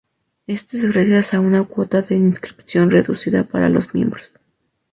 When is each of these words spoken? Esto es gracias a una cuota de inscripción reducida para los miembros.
Esto 0.47 0.77
es 0.77 0.85
gracias 0.91 1.35
a 1.35 1.39
una 1.39 1.63
cuota 1.63 2.01
de 2.01 2.15
inscripción 2.15 2.89
reducida 2.89 3.43
para 3.43 3.69
los 3.69 3.93
miembros. 3.93 4.33